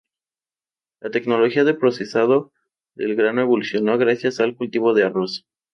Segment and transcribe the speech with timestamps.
[0.99, 2.51] La tecnología de procesado
[2.95, 5.45] del grano evolucionó gracias al cultivo de arroz.